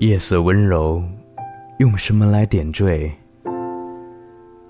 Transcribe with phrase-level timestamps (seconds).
[0.00, 1.04] 夜色温柔，
[1.78, 3.12] 用什么来点缀？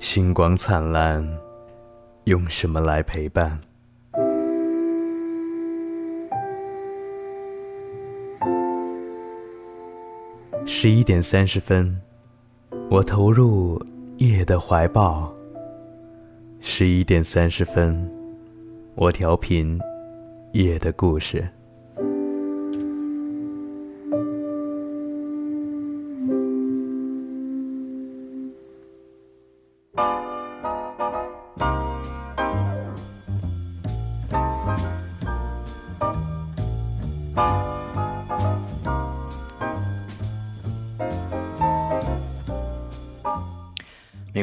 [0.00, 1.24] 星光灿烂，
[2.24, 3.56] 用什么来陪伴？
[10.66, 11.96] 十一点三十分，
[12.90, 13.80] 我投入
[14.16, 15.32] 夜的怀抱。
[16.58, 18.10] 十一点三十分，
[18.96, 19.80] 我调频
[20.54, 21.48] 夜的故事。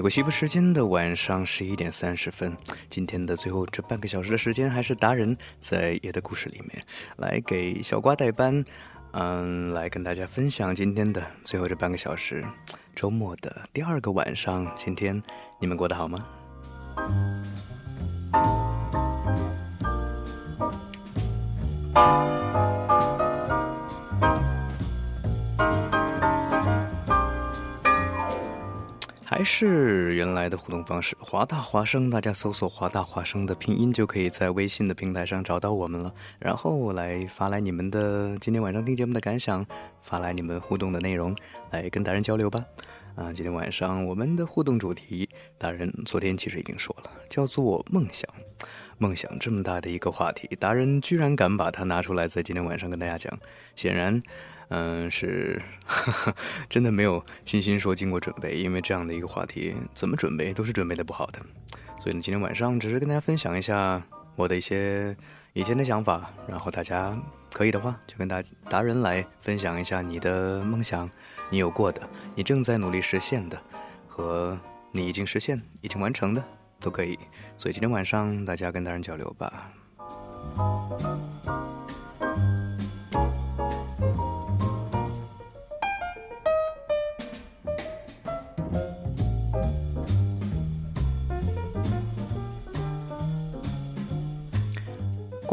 [0.07, 2.55] 国西部时间的晚上十一点三十分，
[2.89, 6.81] 今天的最后这半个小时的时间，还是达人在夜的故事里面
[7.17, 8.63] 来给小瓜代班，
[9.11, 12.41] 嗯，来跟大家分享今天的最后这半个小时，
[12.95, 15.21] 周末的第二个晚上，今天
[15.59, 16.17] 你们过得好吗？
[29.37, 36.11] 还是原来的互动方式，华大华生，大家搜索华大华生的拼音就可以在微信的平台上找到我们了。
[36.39, 39.63] 然后来发来你们的今天晚上听节目的感想，
[40.01, 41.35] 发来你们互动的内容，
[41.69, 42.65] 来跟达人交流吧。
[43.13, 45.29] 啊，今天晚上我们的互动主题，
[45.59, 48.27] 达人昨天其实已经说了，叫做梦想。
[48.97, 53.31] 梦想这么大的一个话题，达人居然敢把它拿出来在今天晚上跟大家讲，
[53.75, 54.19] 显然。
[54.69, 55.61] 嗯，是
[56.69, 61.39] 真的没有信心说经过准备，因为这样的一个话题，怎么准备都是准备的不好的。
[61.99, 64.01] 所以呢，今天晚上只是跟大家分享一下
[64.35, 65.15] 我的一些
[65.53, 67.17] 以前的想法，然后大家
[67.53, 71.09] 可以的话，就跟达达人来分享一下你的梦想，
[71.49, 72.01] 你有过的，
[72.35, 73.61] 你正在努力实现的，
[74.07, 74.59] 和
[74.91, 76.43] 你已经实现、已经完成的
[76.79, 77.17] 都可以。
[77.57, 79.71] 所以今天晚上大家跟达人交流吧。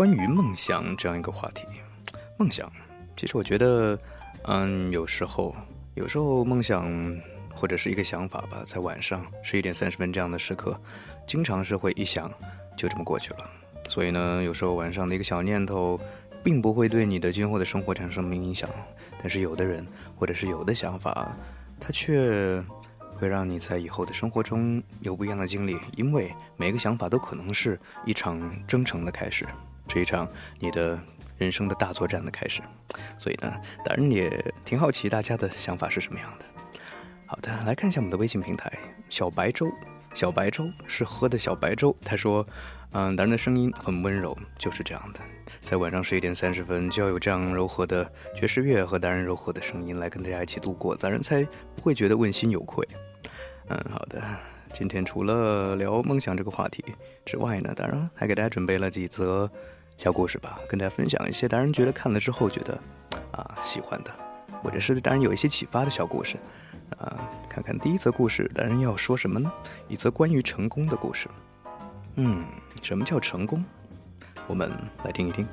[0.05, 1.65] 关于梦想这样一个话题，
[2.37, 2.71] 梦想，
[3.17, 3.99] 其实我觉得，
[4.43, 5.57] 嗯，有时候，
[5.95, 6.87] 有时候梦想
[7.55, 10.79] 或者是一个想法吧，在晚上十一点三十分这样的时刻，
[11.27, 12.31] 经常是会一想
[12.77, 13.51] 就这么过去了。
[13.89, 15.99] 所以呢，有时候晚上的一个小念头，
[16.43, 18.69] 并不会对你的今后的生活产生什么影响。
[19.19, 21.35] 但是有的人或者是有的想法，
[21.81, 22.63] 它却
[23.17, 29.47] 会让你在以后的生活中有不一样的经历，因为每个想法都可能是一场征程的开始。
[29.87, 30.29] 这一场
[30.59, 30.99] 你的
[31.39, 32.63] 人生的大作战的开始，
[33.19, 33.53] 所以呢，
[33.85, 36.45] 达人也挺好奇大家的想法是什么样的。
[37.27, 38.73] 好的，来看一下我们的微信平台，
[39.09, 39.73] 小白粥，
[40.13, 41.97] 小白粥是喝的小白粥。
[42.05, 42.47] 他说
[42.93, 45.21] ：“嗯，达人的声音很温柔，就是这样的，
[45.61, 52.87] 在晚上十一点三十分就要有这样柔和的爵士乐和达人柔和的声音来跟大家一起度过，达人才不会觉得问心有愧。”
[53.69, 54.23] 嗯，好的，
[54.75, 56.85] 今天除了聊梦想这个话题
[57.25, 59.49] 之外呢，当然还给大家准备了几则。
[59.97, 62.77] 小故事吧，跟大家分享一些达人觉得看了之后觉得
[63.31, 64.11] 啊喜欢的，
[64.61, 66.37] 或者是当然有一些启发的小故事
[66.99, 67.31] 啊。
[67.49, 69.53] 看看第一则故事，达人要说什么呢？
[69.87, 71.29] 一则关于成功的故事。
[72.17, 72.45] 嗯，
[72.83, 73.65] 什么叫成功？
[74.49, 74.69] 我们
[75.05, 75.47] 来听一听。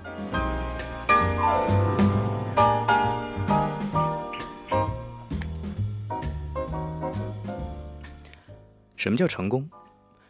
[9.02, 9.68] 什么叫成功？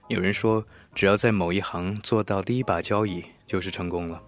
[0.07, 0.65] 有人说，
[0.95, 3.25] 只要在某一行做到第一把交椅。
[3.45, 4.23] 就是成功了，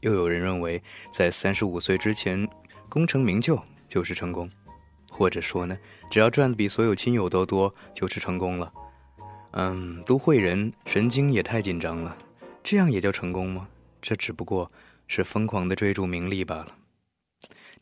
[0.00, 2.48] 又有人认为，在三十五岁之前
[2.88, 4.50] 功成名就就是成功，
[5.10, 5.78] 或者说呢，
[6.10, 8.72] 只要赚的比所有亲友都多就是成功了。
[9.50, 12.16] 嗯，都会人神经也太紧张了，
[12.62, 13.68] 这样也叫成功吗？
[14.00, 14.72] 这只不过
[15.06, 16.68] 是疯狂的追逐名利罢了。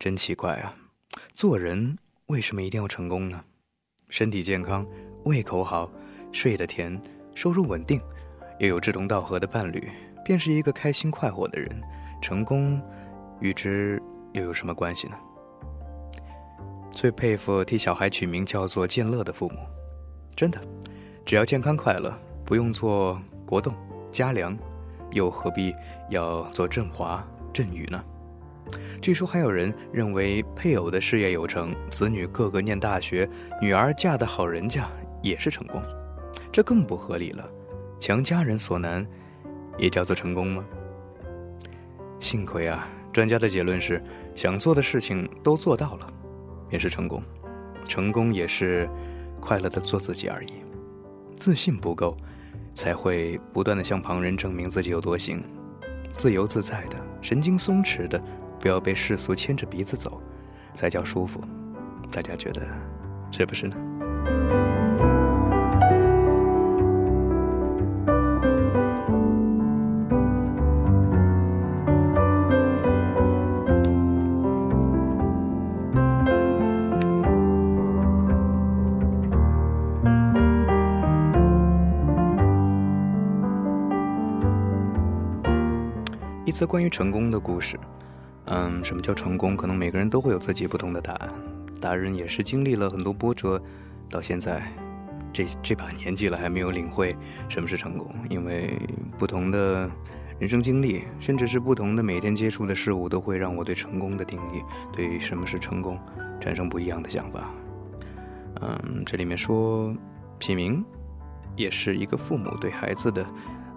[0.01, 0.75] 真奇怪啊！
[1.33, 1.97] 做人
[2.27, 3.45] 为什么一定要成功呢？
[4.09, 4.85] 身体健康，
[5.25, 5.91] 胃口好，
[6.33, 7.01] 睡得甜，
[7.35, 8.01] 收入稳定，
[8.59, 9.89] 又有志同道合的伴侣。
[10.25, 11.69] 便是一个开心快活的人，
[12.21, 12.81] 成功
[13.41, 14.01] 与之
[14.33, 15.17] 又有什么关系呢？
[16.93, 19.57] 最佩服替小孩取名叫做健乐的父母，
[20.37, 20.61] 真的，
[21.27, 23.75] 只要健康快乐，不用做国栋、
[24.13, 24.57] 家良，
[25.11, 25.75] 又何必
[26.09, 28.01] 要做振华、振宇呢？
[29.01, 33.29] 据说还有人认为配偶的事业有成，子女个个念大学，
[33.61, 34.87] 女儿嫁的好人家
[35.23, 35.83] 也是成功，
[36.51, 37.49] 这更不合理了。
[37.99, 39.07] 强家人所难。
[39.79, 40.63] 也叫做成功吗？
[42.21, 44.03] 幸亏啊，专家的结论是，
[44.35, 46.07] 想做的事情都做到了，
[46.71, 47.23] 也是成功，
[47.89, 48.87] 成功也是
[49.41, 50.49] 快乐的做自己而已。
[51.39, 52.15] 自信不够，
[52.75, 55.43] 才会不断的向旁人证明自己有多行。
[56.13, 58.23] 自由自在的，神经松弛的，
[58.61, 60.21] 不要被世俗牵着鼻子走，
[60.75, 61.41] 才叫舒服。
[62.13, 62.61] 大家觉得
[63.31, 63.92] 是不是呢？
[86.53, 87.81] 一则关于成功的故事。
[88.45, 89.57] 嗯，什么叫成功？
[89.57, 91.29] 可能每个人都会有自己不同的答案。
[91.81, 93.59] 达人也是经历了很多波折，
[94.11, 94.63] 到现在
[95.33, 97.17] 这这把年纪了还没有领会
[97.49, 98.15] 什么是成功。
[98.29, 98.79] 因为
[99.17, 99.91] 不同的
[100.39, 104.61] 人生经历，甚至是不同的每天接触的事物，都会让我对成功的定义，
[104.93, 105.99] 对于什么是成功，
[106.39, 107.51] 产生不一样的想法。
[108.61, 109.97] 嗯，这里面说
[110.39, 110.85] 起名，
[111.57, 113.25] 也是一个父母对孩子的。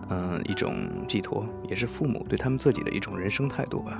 [0.09, 0.75] 嗯，一种
[1.07, 3.97] 寄托，也是父母对他们自己的一种人生态度吧。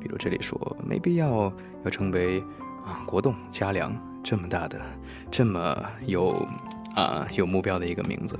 [0.00, 1.52] 比如这里说，没必要
[1.84, 2.40] 要成为
[2.86, 4.80] 啊国栋、嘉良这么大的、
[5.30, 6.46] 这么有
[6.94, 8.38] 啊有目标的一个名字。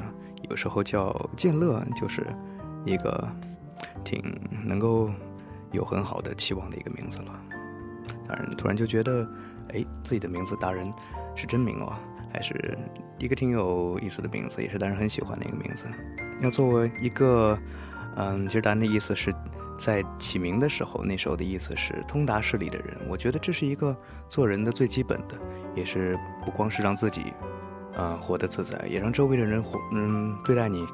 [0.48, 2.26] 有时候叫建乐，就是
[2.84, 3.28] 一个
[4.02, 4.22] 挺
[4.64, 5.10] 能够
[5.72, 7.40] 有很好的期望的一个名字了。
[8.26, 9.28] 当然，突然就觉得，
[9.74, 10.92] 哎，自己的名字达人
[11.36, 11.92] 是真名哦，
[12.32, 12.76] 还是
[13.18, 15.86] 一个挺有意思的名字，也是大人很喜欢的一个名字。
[16.40, 17.58] 要作为一个，
[18.16, 19.32] 嗯，其实答案的意思是
[19.76, 22.96] 在起名的时候，那时候的意思是通达事理的人。
[23.08, 23.96] 我觉得这是一个
[24.28, 25.34] 做人的最基本的，
[25.74, 27.32] 也是不光是让自己，
[27.96, 30.86] 嗯，活得自在，也让周围的人活，嗯，对待你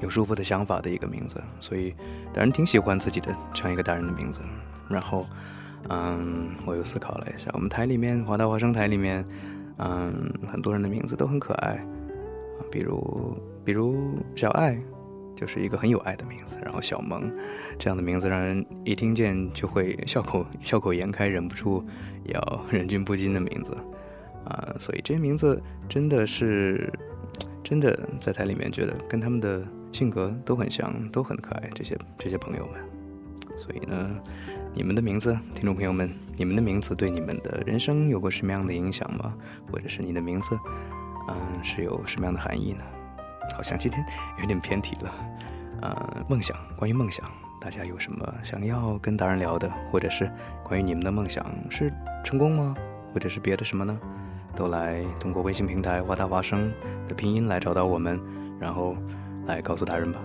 [0.00, 1.42] 有舒服的想法的一个名字。
[1.60, 1.94] 所以，
[2.32, 4.40] 大人挺喜欢自己的这样一个大人的名字。
[4.88, 5.26] 然后，
[5.88, 9.24] 嗯，我又思考了一下，我们台里面华大华生台里面，
[9.78, 11.86] 嗯，很多人的名字都很可爱，
[12.70, 13.36] 比如。
[13.68, 14.78] 比如小爱，
[15.36, 16.56] 就是一个很有爱的名字。
[16.64, 17.30] 然后小萌，
[17.78, 21.84] 这样的名字让人一听见就会笑口笑口颜开，忍不住
[22.24, 22.40] 要
[22.72, 23.76] 忍俊不禁的名字
[24.46, 24.74] 啊！
[24.78, 26.90] 所以这些名字真的是
[27.62, 29.62] 真的在台里面觉得跟他们的
[29.92, 31.68] 性格都很像，都很可爱。
[31.74, 32.80] 这些这些朋友们，
[33.58, 34.18] 所以呢，
[34.72, 39.34] 你们的名字，听众朋友们，你们的名字对你们的人生有过什么样的影响吗？
[39.70, 40.58] 或者是你的名字，
[41.28, 42.82] 嗯，是有什么样的含义呢？
[43.54, 44.04] 好像今天
[44.40, 45.12] 有点偏题了，
[45.82, 47.24] 呃，梦想，关于梦想，
[47.60, 50.30] 大家有什么想要跟达人聊的，或者是
[50.62, 51.92] 关于你们的梦想是
[52.24, 52.76] 成功吗，
[53.12, 53.98] 或者是别的什么呢？
[54.54, 56.72] 都来通过微信平台“华大华生”
[57.06, 58.20] 的拼音来找到我们，
[58.58, 58.96] 然后
[59.46, 60.20] 来告诉达人吧。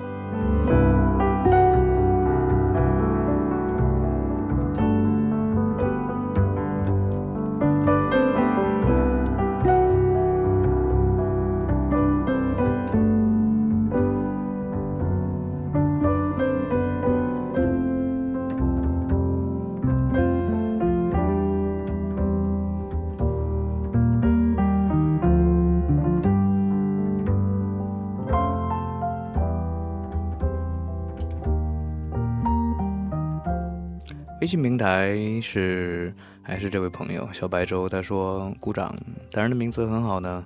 [34.53, 36.13] 信平台是
[36.44, 38.95] 还是这位朋友小白粥，他说鼓掌，
[39.31, 40.45] 达人的名字很好呢。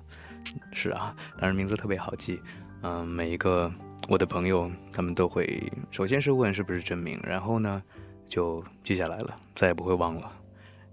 [0.72, 2.40] 是啊，达人名字特别好记。
[2.80, 3.70] 嗯，每一个
[4.08, 7.82] 我的朋友，他们都会首先是问是不是真名，然后呢
[8.26, 10.32] 就记下来了，再也不会忘了。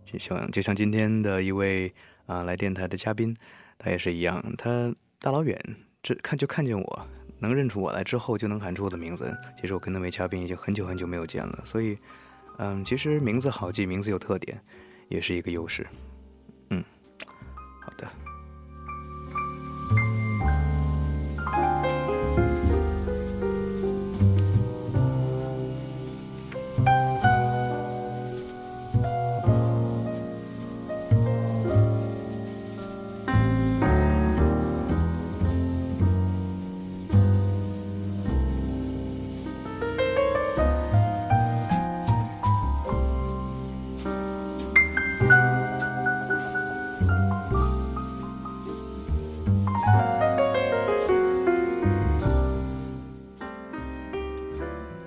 [0.03, 1.93] 就像就像今天的一位
[2.25, 3.33] 啊来电台的嘉宾，
[3.77, 5.57] 他也是一样，他大老远
[6.03, 7.07] 这看就看见我，
[7.39, 9.33] 能认出我来之后就能喊出我的名字。
[9.55, 11.97] 其实我跟那位嘉宾已经很久很久没有见了，所以。
[12.57, 14.61] 嗯，其实名字好记，名字有特点，
[15.09, 15.85] 也是一个优势。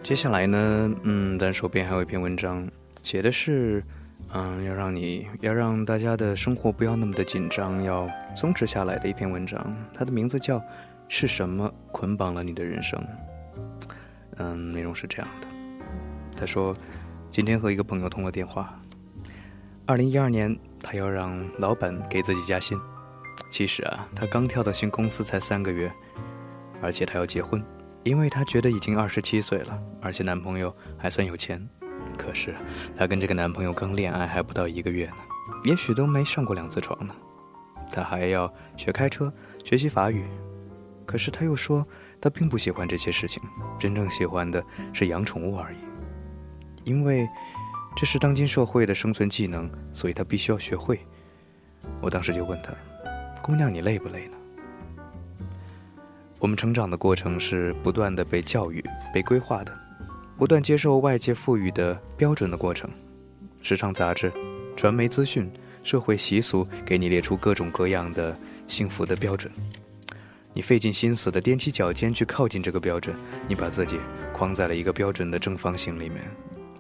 [0.09, 2.67] 接下来呢，嗯，但手边还有一篇文章，
[3.03, 3.85] 写的是，
[4.33, 9.77] 嗯，要让你要让大家的生活不要那么的紧张，要松弛下来的一篇文章。
[9.93, 10.59] 它的名字叫
[11.09, 12.99] 《是什么捆绑了你的人生》。
[14.39, 15.49] 嗯，内容是这样的，
[16.35, 16.75] 他说，
[17.29, 18.81] 今天和一个朋友通了电话，
[19.85, 22.81] 二零一二年，他要让老板给自己加薪。
[23.51, 25.93] 其实啊，他刚跳到新公司才三个月，
[26.81, 27.63] 而且他要结婚，
[28.09, 31.69] 因为她觉得已经二十七岁了，而且男朋友还算有钱。
[32.17, 32.55] 可是
[32.97, 35.17] 她跟这个男朋友刚恋爱还不到一个月呢，
[35.65, 37.15] 也许都没上过两次床呢。
[37.93, 39.33] 她还要学开车，
[39.65, 40.25] 学习法语。
[41.07, 41.87] 可是他又说，
[42.21, 43.43] 他并不喜欢这些事情，
[43.79, 44.63] 真正喜欢的
[44.93, 45.79] 是养宠物而已，
[46.85, 47.29] 因为。
[47.97, 51.01] 这是当今社会的生存技能，所以他必须要学会。
[52.01, 52.73] 我当时就问他
[53.43, 54.38] ：“姑娘，你累不累呢？”
[56.39, 59.77] 我们成长的过程是不断的被教育、被规划的，
[60.37, 62.89] 不断接受外界赋予的标准的过程。
[63.61, 64.33] 时尚杂志、
[64.77, 65.51] 传媒资讯、
[65.83, 68.37] 社会习俗给你列出各种各样的
[68.69, 69.53] 幸福的标准，
[70.53, 73.17] 你费尽心思的踮起脚尖去靠近这个标准，
[73.49, 73.99] 你把自己
[74.33, 76.21] 框在了一个标准的正方形里面。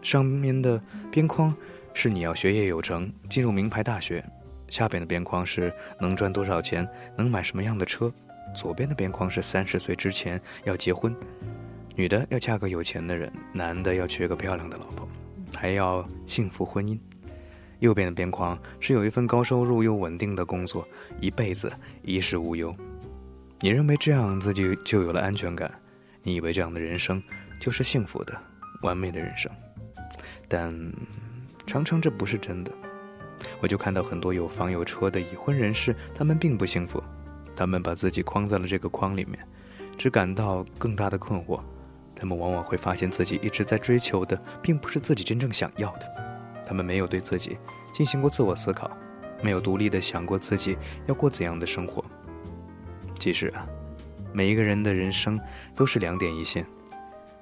[0.00, 1.52] 上面的边框
[1.92, 4.22] 是你要学业有成，进入名牌大学；
[4.68, 8.08] 下边的边框是能赚多少钱，能买什么样的车；
[8.55, 11.14] 左边的边框是三十岁之前要结婚，
[11.95, 15.09] 女的要嫁个有钱的人，男的要娶个漂亮的老婆，
[15.57, 16.99] 还要幸福婚姻；
[17.78, 20.87] 右边的边框是有一份高收入又稳定的工作，
[21.21, 22.75] 一辈子衣食无忧。
[23.61, 25.71] 你认为这样自己就有了安全感？
[26.23, 27.23] 你以为这样的人生
[27.61, 28.37] 就是幸福的、
[28.83, 29.50] 完美的人生？
[30.47, 30.73] 但
[31.67, 32.73] 常常这不是真的，
[33.61, 37.02] 我就看到很多有房有车的已婚人士，他们并不幸福，
[37.58, 39.36] 他们把自己框在了这个框里面，
[39.96, 41.60] 只感到更大的困惑。
[42.14, 46.08] 他们往往会发现自己一直在追求的，并不是自己真正想要的。
[46.64, 47.58] 他们没有对自己
[47.92, 48.88] 进行过自我思考，
[49.42, 52.04] 没有独立的想过自己要过怎样的生活。
[53.18, 53.66] 其实啊，
[54.32, 55.36] 每一个人的人生
[55.74, 56.64] 都是两点一线。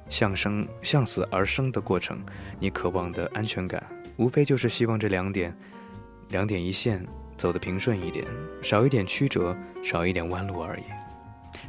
[0.08, 2.24] 向生向死而生的过程，
[2.58, 3.84] 你渴望的安全感，
[4.16, 5.54] 无非就是希望这两点，
[6.30, 7.06] 两点一线
[7.36, 8.24] 走得平顺一点，
[8.62, 10.82] 少一点曲折，少一点弯路而已。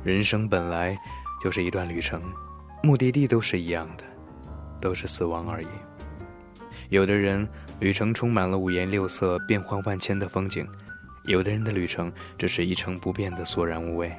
[0.03, 0.97] 人生本来
[1.43, 2.21] 就是一段旅程，
[2.83, 4.03] 目的地都是一样的，
[4.79, 5.67] 都是死亡而已。
[6.89, 7.47] 有的人
[7.79, 10.65] 旅程充满了五颜六色、变幻万千的风景，
[11.25, 14.11] 有的人的旅程只是一成不变的索然无味。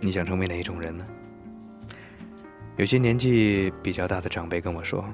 [0.00, 1.04] 你想成为哪一种人呢？
[2.76, 5.04] 有些年纪比较大的长辈跟我说：“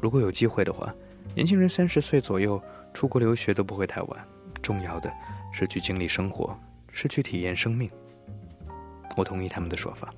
[0.00, 0.92] 如果有机会的话，
[1.34, 2.60] 年轻人三十岁左右
[2.92, 4.26] 出国留学都不会太晚。
[4.66, 5.12] 重要的
[5.52, 6.58] 是去经历生活，
[6.90, 7.88] 是去体验生命。”
[9.16, 10.12] 我同意他们的说法，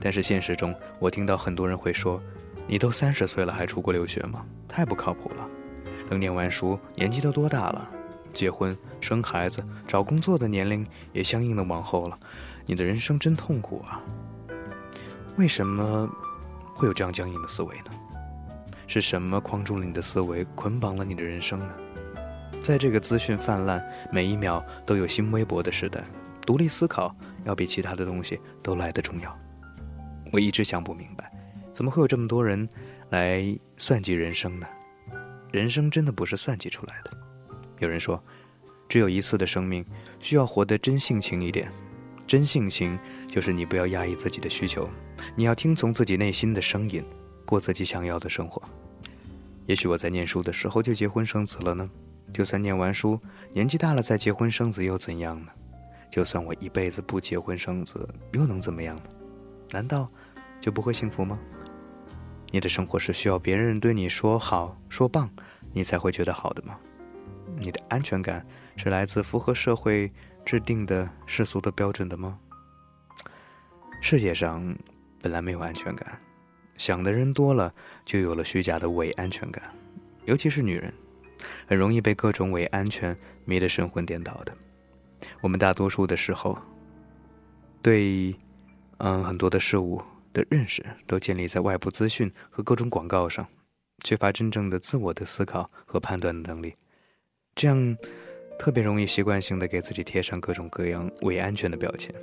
[0.00, 2.20] 但是现实中，我听到很多人会说
[2.66, 4.44] ：“你都三十岁了还出国留学吗？
[4.68, 5.48] 太不靠谱了！
[6.10, 7.88] 等念完书，年纪都多大了？
[8.32, 12.18] 结婚、生孩子、找工作的年龄也相应的往后了，
[12.66, 14.02] 你的人生真痛苦啊！
[15.36, 16.10] 为什么？”
[16.76, 17.92] 会有这样僵硬的思维呢？
[18.88, 21.72] 是什么框住了你的思维，捆绑了你的人生呢？
[22.64, 26.02] 在这个资讯泛滥、每一秒都有新微博的时代，
[26.46, 29.38] 独立思考要比其他的东西都来得重要。
[30.32, 31.30] 我一直想不明白，
[31.74, 32.66] 怎么会有这么多人
[33.10, 34.66] 来算计人生呢？
[35.52, 37.10] 人生真的不是算计出来的。
[37.80, 38.18] 有人说，
[38.88, 39.84] 只有一次的生命，
[40.22, 41.70] 需要活得真性情一点。
[42.26, 44.88] 真性情就是你不要压抑自己的需求。
[45.36, 47.04] 你要听从自己内心的声音，
[47.44, 48.62] 过自己想要的生活。
[49.66, 51.90] 也许我在念书的时候就结婚生子了呢。
[52.34, 53.18] 就算念完书，
[53.52, 55.52] 年纪大了再结婚生子又怎样呢？
[56.10, 59.02] 就算我一辈子不结婚生子，又能怎么样呢？
[59.70, 60.10] 难道
[60.60, 61.38] 就不会幸福吗？
[62.50, 65.30] 你的生活是需要别人对你说好、说棒，
[65.72, 66.76] 你才会觉得好的吗？
[67.56, 68.44] 你的安全感
[68.76, 70.12] 是来自符合社会
[70.44, 72.38] 制定的世俗的标准的吗？
[74.02, 74.76] 世界上。
[75.22, 76.20] 本来没有安全感，
[76.76, 77.72] 想的人多了，
[78.04, 79.62] 就有了虚假的伪安全感。
[80.26, 80.92] 尤其是女人，
[81.66, 84.52] 很容易被各种伪安全迷得神魂颠倒的。
[85.40, 86.58] 我们大多数的时候，
[87.82, 88.34] 对
[88.98, 90.02] 嗯很多的事物
[90.32, 93.46] 的认识，都建立在外部资讯和各种广告上，
[94.02, 96.74] 缺乏真正的自我的思考和判断的能力。
[97.54, 97.96] 这样，
[98.58, 102.14] 特别容易习惯性的给自己贴上各种各样伪安全的标签。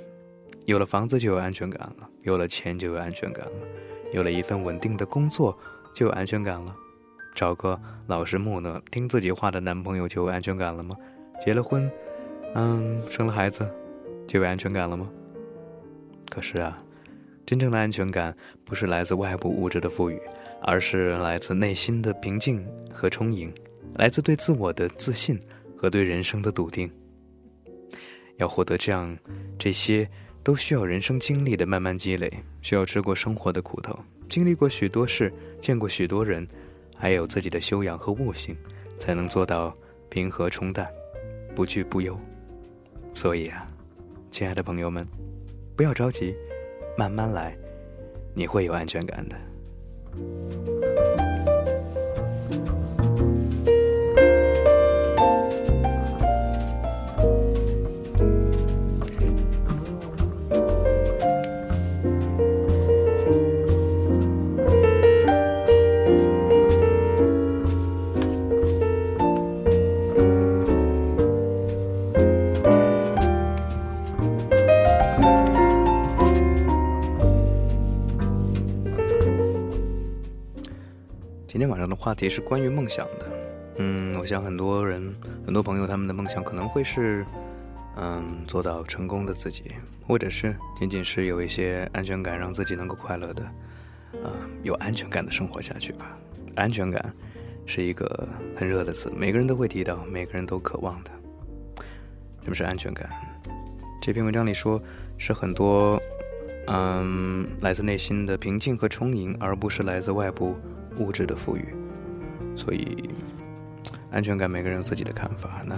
[0.66, 3.52] 有了房子就有安全感了，有了钱就有安全感了，
[4.12, 5.58] 有了一份稳定的工作
[5.92, 6.76] 就有安全感了，
[7.34, 10.96] 找个老实木讷、听自己话的男朋友就有安全感了吗？
[11.44, 11.90] 结了婚，
[12.54, 13.68] 嗯，生了孩子，
[14.26, 15.08] 就有安全感了吗？
[16.30, 16.82] 可是啊，
[17.44, 20.20] 真正的安全感不是来自外部物质的赋予，
[20.62, 23.52] 而是来自内心的平静和充盈，
[23.94, 25.38] 来自对自我的自信
[25.76, 26.90] 和对人生的笃定。
[28.38, 29.16] 要获得这样
[29.58, 30.08] 这些。
[30.44, 32.28] 都需要人生经历的慢慢积累，
[32.62, 33.96] 需要吃过生活的苦头，
[34.28, 36.44] 经历过许多事，见过许多人，
[37.02, 38.56] 还有自己的修养和悟性，
[38.96, 39.74] 才能做到
[40.08, 40.88] 平和冲淡，
[41.52, 42.16] 不惧不忧。
[43.12, 43.66] 所以啊，
[44.30, 45.04] 亲爱的朋友们，
[45.74, 46.32] 不要着急，
[46.96, 47.58] 慢慢来，
[48.34, 49.36] 你会有安全感的。
[81.62, 83.26] 今天晚上的话题是关于梦想的。
[83.76, 85.14] 嗯，我想很多人、
[85.46, 87.24] 很多朋友他们的梦想可能会是，
[87.96, 89.70] 嗯，做到成功的自己，
[90.04, 93.44] 或者是仅仅是有一些安全感，让自己能够快乐的，
[94.24, 96.18] 啊，有安全感的生活下去吧。
[96.56, 97.14] 安全感
[97.64, 101.12] 是一个很热的词，每个人都会提到，每个人都渴望的。
[102.42, 103.08] 什么是安全感？
[104.02, 104.82] 这篇文章里说，
[105.16, 106.02] 是很多，
[106.66, 110.56] 嗯，来自内心的平静和充盈，而不是来自外部。
[110.98, 111.74] 物质的富裕，
[112.56, 113.10] 所以
[114.10, 115.62] 安全感每个人有自己的看法。
[115.64, 115.74] 那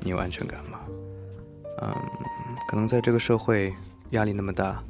[0.00, 0.80] 你有安全感吗？
[1.80, 1.94] 嗯，
[2.68, 3.74] 可能在这个社会
[4.10, 4.82] 压力那么大，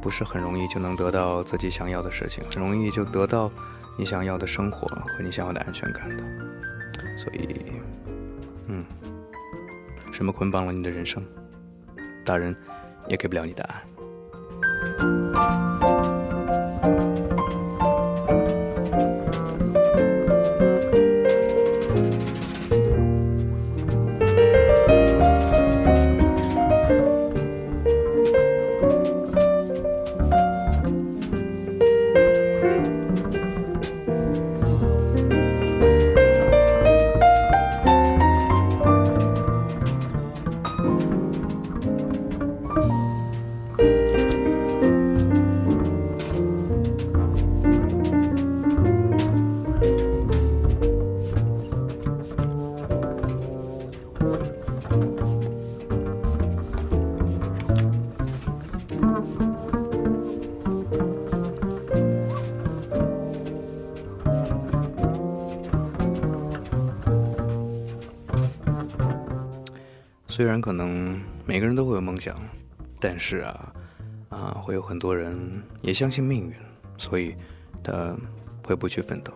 [0.00, 3.50] 不是很容易就能得到自己想要的事情，很容易就得到
[3.96, 6.24] 你想要的生活和你想要的安全感的。
[7.18, 7.62] 所以，
[8.66, 8.84] 嗯，
[10.10, 11.22] 什么捆绑了你的人生？
[12.24, 12.56] 大人
[13.08, 13.82] 也给不了你答案。
[70.32, 72.34] 虽然可能每个人都会有梦想，
[72.98, 73.74] 但是啊，
[74.30, 76.54] 啊，会有很多人也相信命运，
[76.96, 77.36] 所以
[77.84, 78.16] 他
[78.66, 79.30] 会不去奋斗。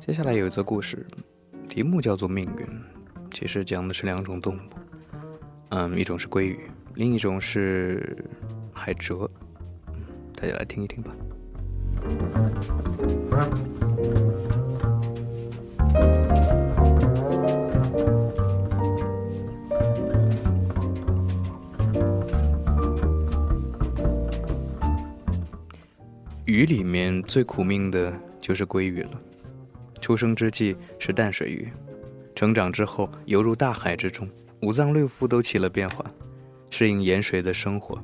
[0.00, 1.06] 接下来有一则故事，
[1.66, 2.66] 题目叫做《命运》，
[3.30, 4.60] 其实讲的是两种动物，
[5.70, 6.60] 嗯，一种是鲑鱼，
[6.96, 8.22] 另一种是
[8.70, 9.26] 海蜇，
[10.36, 11.16] 大家来听一听吧。
[26.58, 29.10] 鱼里面最苦命的就是鲑鱼了。
[30.00, 31.68] 出生之际是淡水鱼，
[32.34, 34.28] 成长之后游入大海之中，
[34.62, 36.04] 五脏六腑都起了变化，
[36.70, 37.96] 适应盐水的生活。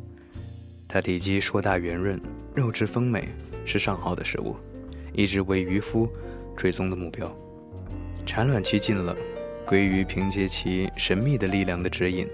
[0.86, 2.20] 它体积硕大圆润，
[2.54, 3.28] 肉质丰美，
[3.64, 4.54] 是上好的食物，
[5.12, 6.08] 一直为渔夫
[6.56, 7.36] 追踪的目标。
[8.24, 9.16] 产卵期近了，
[9.66, 12.28] 鲑鱼凭借其神秘的力量的指引，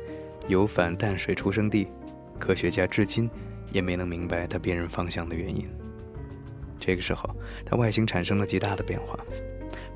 [0.48, 1.88] 游返淡水出生地。
[2.38, 3.30] 科学家至今
[3.72, 5.66] 也没能明白它辨认方向的原因。
[6.81, 7.29] 这个时候，
[7.64, 9.19] 它外形产生了极大的变化，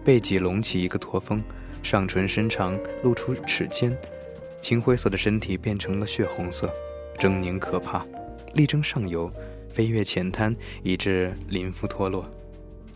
[0.05, 1.43] 背脊隆起一个驼峰，
[1.83, 3.97] 上唇伸长，露出齿尖，
[4.61, 6.71] 青灰色的身体变成了血红色，
[7.19, 8.07] 狰狞可怕，
[8.55, 9.31] 力争上游，
[9.73, 12.25] 飞越浅滩，以致鳞肤脱落。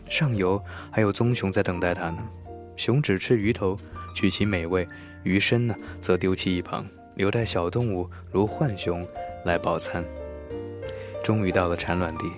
[0.07, 2.17] 上游还有棕熊在等待它呢，
[2.75, 3.77] 熊只吃鱼头，
[4.15, 4.87] 取其美味，
[5.23, 9.05] 鱼身呢则丢弃一旁，留待小动物如浣熊
[9.45, 10.03] 来饱餐。
[11.23, 12.31] 终于到了产卵地。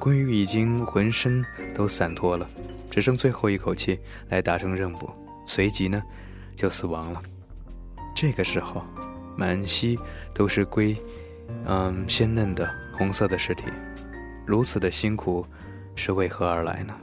[0.00, 2.48] 鲑鱼已经浑身都散脱了，
[2.90, 5.10] 只剩最后一口气来达成任务，
[5.46, 6.02] 随即呢
[6.56, 7.20] 就死亡了。
[8.16, 8.82] 这个时候，
[9.36, 9.98] 满溪
[10.34, 10.96] 都是龟，
[11.66, 13.64] 嗯，鲜嫩的红色的尸体。
[14.46, 15.46] 如此的辛苦
[15.94, 16.96] 是为何而来呢？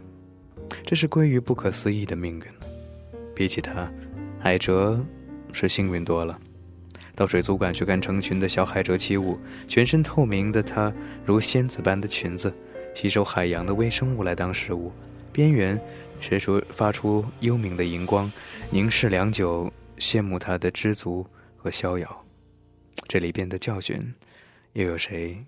[0.84, 2.46] 这是鲑鱼不可思议的命运。
[3.36, 3.88] 比起它，
[4.40, 5.00] 海蜇
[5.54, 6.38] 是幸运多了。
[7.16, 10.92] 到水族馆去看成群的小海蜇起舞，全身透明的它
[11.24, 12.52] 如仙子般的裙子。
[12.98, 14.92] 吸收海洋的微生物来当食物，
[15.32, 15.80] 边缘
[16.20, 18.32] 射出发出幽冥的荧光，
[18.72, 21.24] 凝视良久，羡慕它的知足
[21.56, 22.26] 和逍遥。
[23.08, 24.02] 这里边的教训，
[24.74, 25.46] 又有谁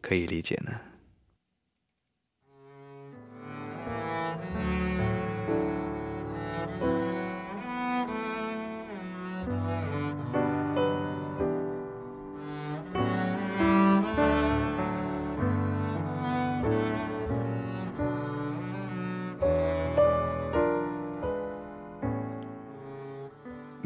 [0.00, 0.72] 可以理解呢？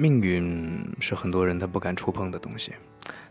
[0.05, 2.75] 命运是很多人他不敢触碰的东西。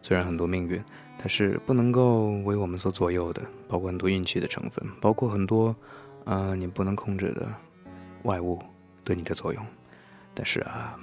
[0.02, 0.84] 虽然很多命运，
[1.20, 5.76] 它是不能够为我们所左右的，包括很多运气的成分，包括很多，
[6.26, 7.48] 呃，你不能控制的
[8.24, 8.58] 外物
[9.04, 9.64] 对你的作用。
[10.34, 10.98] 但是啊，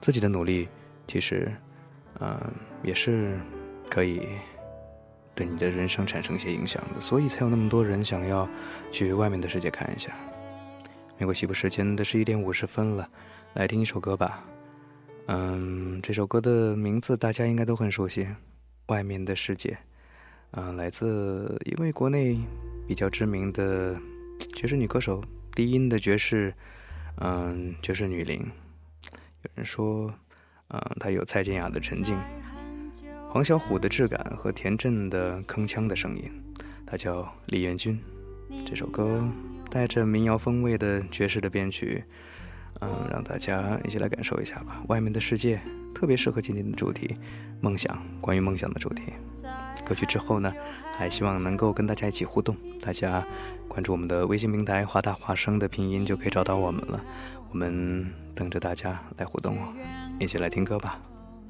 [0.00, 0.68] 自己的努力
[1.06, 1.48] 其实，
[2.18, 2.36] 嗯，
[2.82, 3.38] 也是
[3.88, 4.26] 可以
[5.32, 7.00] 对你的人生产生一些影响的。
[7.00, 8.48] 所以才有那么多人想要
[8.90, 10.10] 去外面的世界看一下。
[11.18, 13.08] 美国西部时间的十一点五十分了，
[13.52, 14.42] 来听一首歌吧。
[15.26, 18.24] 嗯，这首歌的名字大家应该都很熟悉，
[18.88, 19.70] 《外面的世界》。
[20.50, 22.38] 嗯，来自一位国内
[22.86, 23.98] 比较知名的
[24.54, 26.52] 爵士女歌手，低音的爵士，
[27.16, 28.46] 嗯，爵士女伶。
[29.42, 30.12] 有人说，
[30.68, 32.18] 嗯，她有蔡健雅的沉静，
[33.30, 36.30] 黄小琥的质感和田震的铿锵的声音。
[36.84, 37.98] 她叫李元君。
[38.66, 39.26] 这首歌
[39.70, 42.04] 带着民谣风味的爵士的编曲。
[42.80, 44.82] 嗯，让大家一起来感受一下吧。
[44.88, 45.60] 外面的世界
[45.94, 47.14] 特别适合今天的主题——
[47.60, 47.98] 梦想。
[48.20, 49.12] 关于梦想的主题，
[49.86, 50.52] 歌曲之后呢，
[50.96, 52.56] 还希望能够跟大家一起互动。
[52.80, 53.24] 大家
[53.68, 57.00] 关注我们的微信平台“华大华声”的拼音就可以找到我们了。
[57.50, 59.72] 我们等着大家来互动哦，
[60.18, 60.98] 一起来听歌吧。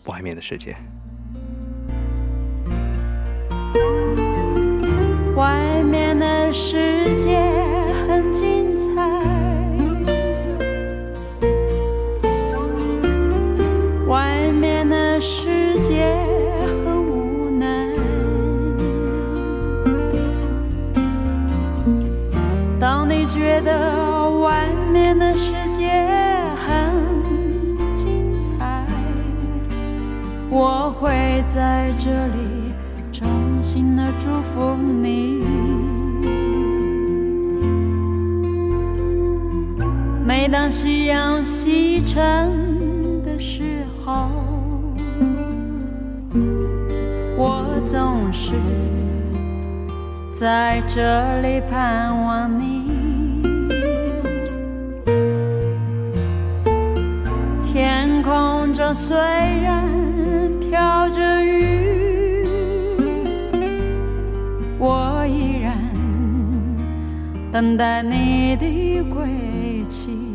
[0.05, 0.77] 外面的世界，
[5.35, 7.41] 外面的世界
[8.07, 8.74] 很精
[31.55, 32.75] 在这里，
[33.13, 35.41] 衷心的祝福你。
[40.27, 44.29] 每当夕阳西沉的时候，
[47.37, 48.51] 我总是
[50.33, 52.91] 在这里盼望你。
[57.73, 59.85] 天空中虽然
[60.75, 62.45] 飘着雨，
[64.77, 65.79] 我依然。
[67.53, 70.34] 等待你的归期。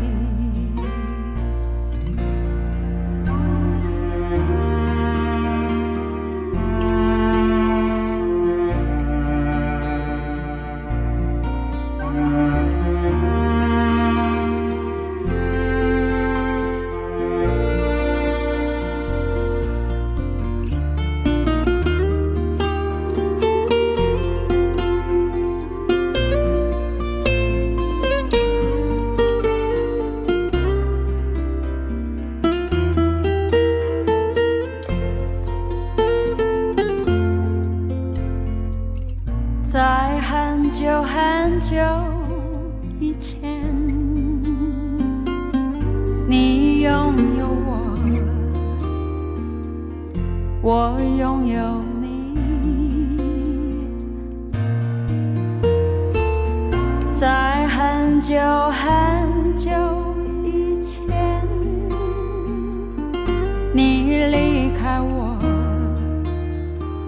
[63.82, 65.38] 你离开我，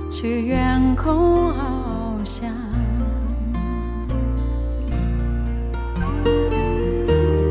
[0.09, 2.47] 去远空翱翔。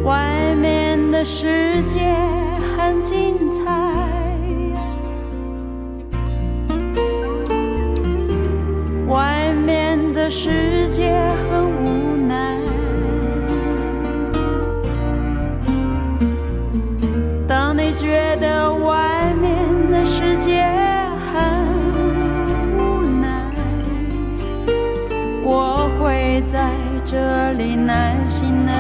[0.04, 2.16] 外面的世界
[2.78, 3.66] 很精彩。
[9.06, 11.12] 外面的世界
[11.49, 11.49] 很。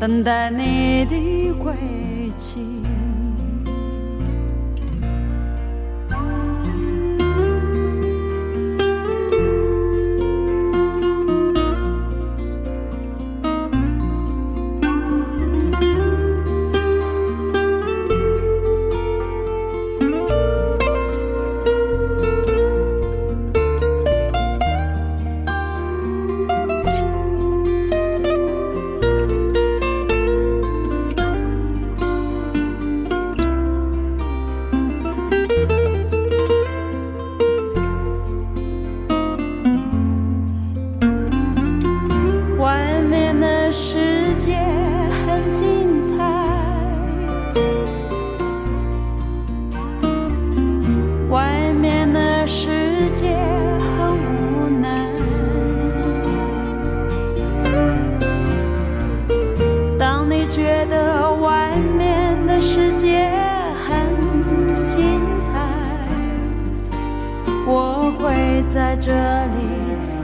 [0.00, 1.74] 等待你的归
[2.38, 2.89] 期。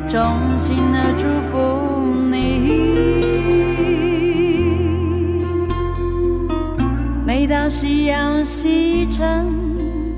[0.08, 0.22] 衷
[0.58, 1.56] 心的祝福
[2.30, 2.36] 你。
[7.26, 9.46] 每当夕阳西沉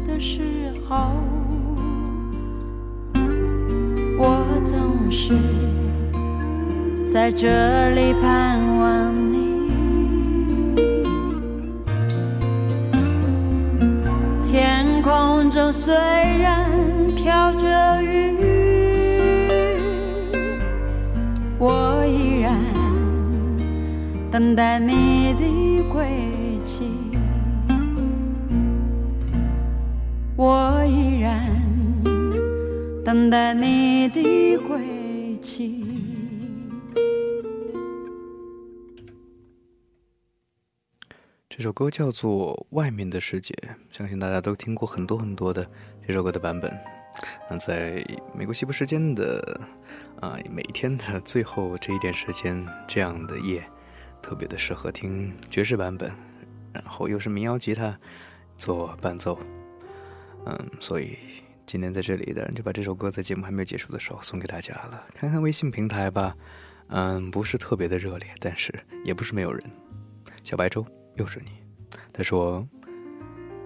[0.06, 0.40] 的时
[0.88, 1.10] 候，
[4.18, 4.78] 我总
[5.10, 5.34] 是
[7.06, 7.48] 在这
[7.90, 9.38] 里盼望你。
[14.50, 16.70] 天空中虽然
[17.16, 18.17] 飘着雨，
[24.38, 26.84] 等待你的归期。
[30.36, 31.60] 我依然
[33.04, 35.84] 等待你的归期。
[41.48, 43.52] 这首歌叫做《外面的世界》，
[43.90, 45.68] 相信大家都听过很多很多的
[46.06, 46.72] 这首歌的版本。
[47.50, 49.60] 那在美国西部时间的
[50.20, 53.60] 啊每天的最后这一点时间，这样的夜
[54.22, 56.12] 特别的适合听爵士版本，
[56.72, 57.98] 然后又是民谣吉他
[58.56, 59.38] 做伴奏。
[60.46, 61.16] 嗯，所以
[61.66, 65.06] 今天在这里的人就把这首歌在节目还没有结束的时候送给大家了。
[65.14, 66.36] 看看微信平台吧，
[66.88, 68.72] 嗯，不是特别的热烈，但是
[69.04, 69.62] 也不是没有人。
[70.42, 70.84] 小白粥。
[71.16, 71.50] 又是你，
[72.12, 72.64] 他说，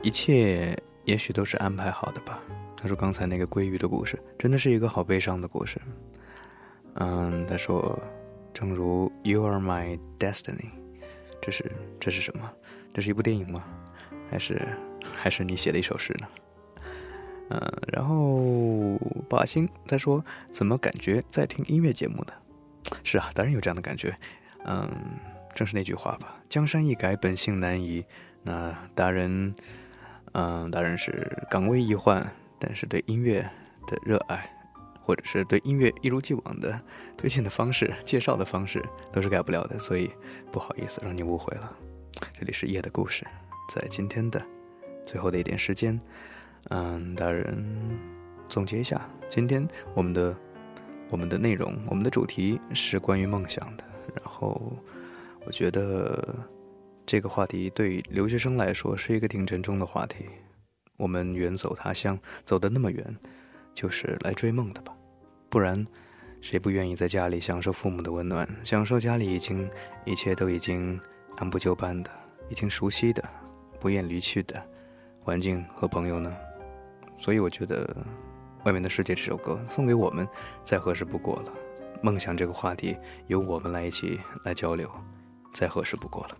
[0.02, 2.40] 一切也许都是安排好的吧。
[2.74, 5.78] 他说刚才那个鲑鱼的故事，真的是一个好悲伤的故事。
[6.94, 8.00] 嗯，他说，
[8.52, 10.70] 正如 You are my destiny，
[11.40, 12.52] 这是这是什么？
[12.94, 13.64] 这是一部电影吗？
[14.30, 14.60] 还是
[15.02, 16.28] 还是你写的一首诗呢？
[17.50, 22.32] 嗯，然后八星他说，怎么感觉在听音乐节目呢？
[23.04, 24.16] 是啊，当然有这样的感觉。
[24.64, 24.88] 嗯。
[25.54, 28.02] 正是那句话吧，“江山易改，本性难移。”
[28.42, 29.54] 那达人，
[30.32, 32.26] 嗯，达人是岗位易换，
[32.58, 33.42] 但是对音乐
[33.86, 34.50] 的热爱，
[35.02, 36.78] 或者是对音乐一如既往的
[37.16, 39.78] 推荐的方式、介绍的方式，都是改不了的。
[39.78, 40.10] 所以
[40.50, 41.76] 不好意思让你误会了。
[42.38, 43.26] 这里是夜的故事，
[43.68, 44.40] 在今天的
[45.04, 45.98] 最后的一点时间，
[46.70, 47.98] 嗯，达人
[48.48, 50.36] 总结一下，今天我们的
[51.10, 53.84] 我们的内容，我们的主题是关于梦想的，
[54.14, 54.76] 然后。
[55.44, 56.36] 我觉得
[57.04, 60.24] 这个话题对留学生来说是一个挺沉重的话题。
[60.96, 63.16] 我们远走他乡，走得那么远，
[63.74, 64.94] 就是来追梦的吧？
[65.48, 65.86] 不然，
[66.40, 69.70] 谁不愿意在家里享受父母的温暖，享受家里已经
[70.04, 71.00] 一切都已经
[71.36, 72.10] 按部就班的、
[72.48, 73.22] 已经熟悉的、
[73.78, 74.62] 不愿离去的
[75.20, 76.34] 环境和朋友呢？
[77.16, 77.84] 所以，我觉得
[78.64, 80.26] 《外面的世界》这首歌送给我们
[80.64, 81.52] 再合适不过了。
[82.02, 82.96] 梦想这个话题，
[83.28, 84.90] 由我们来一起来交流。
[85.52, 86.36] 再合适不过了。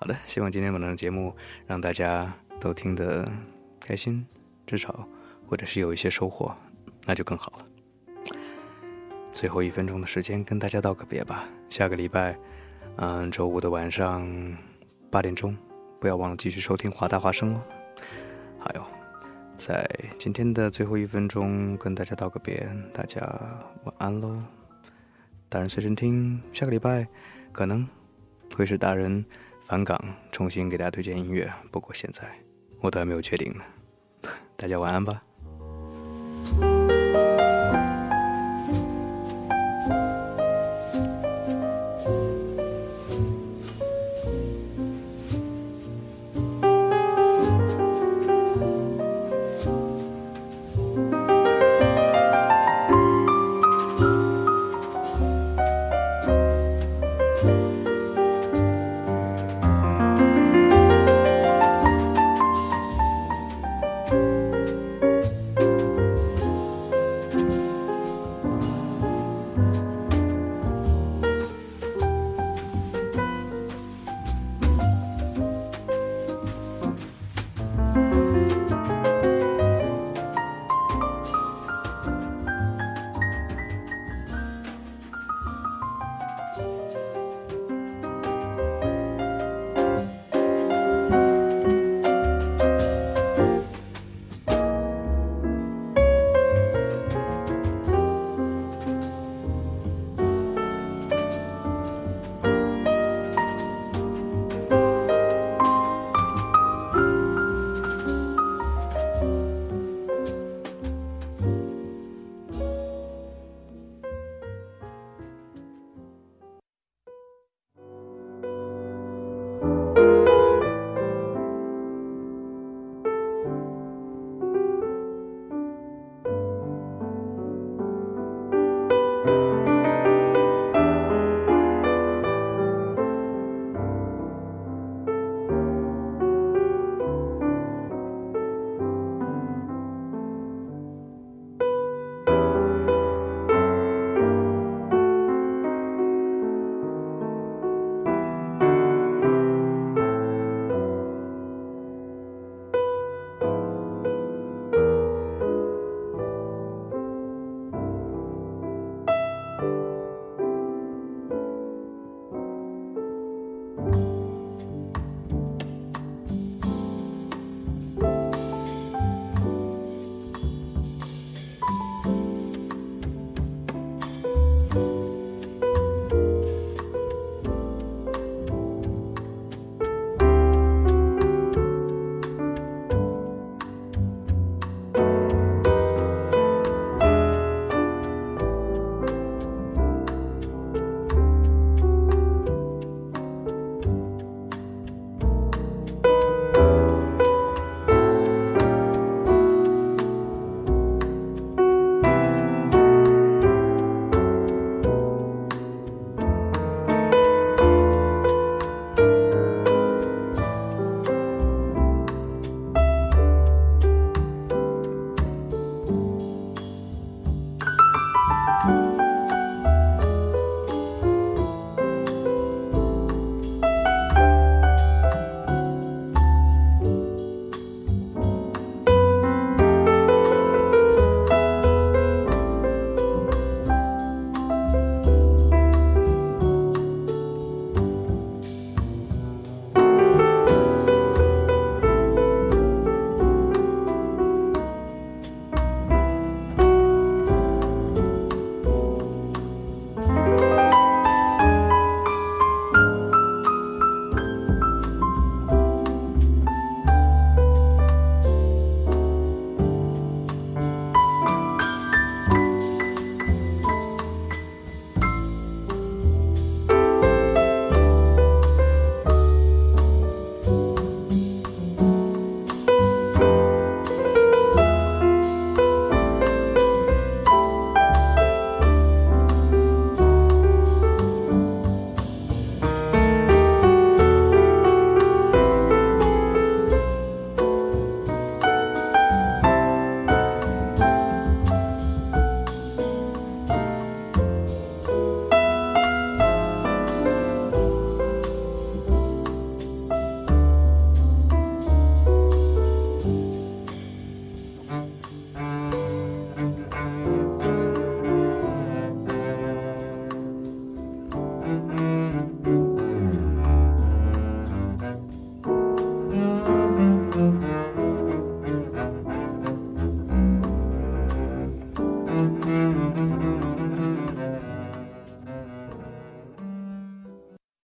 [0.00, 3.30] 好的，希望今天晚上的节目让大家都听得
[3.78, 4.26] 开心，
[4.66, 5.06] 至少
[5.52, 6.50] 或者是有一些收获，
[7.04, 7.66] 那就更好了。
[9.30, 11.46] 最后一分钟的时间跟大家道个别吧。
[11.68, 12.38] 下个礼拜，
[12.96, 14.26] 嗯，周五的晚上
[15.10, 15.54] 八点钟，
[16.00, 17.62] 不要忘了继续收听华大华声哦。
[18.58, 18.86] 还有，
[19.54, 19.86] 在
[20.18, 23.20] 今天的最后一分钟跟大家道个别，大家
[23.84, 24.42] 晚安喽。
[25.50, 27.06] 大人随身听，下个礼拜。
[27.52, 27.86] 可能
[28.56, 29.22] 会是大人
[29.60, 31.52] 返岗，重新给大家推荐音乐。
[31.70, 32.26] 不过现在
[32.80, 33.62] 我都还没有确定呢。
[34.56, 35.22] 大家晚安吧。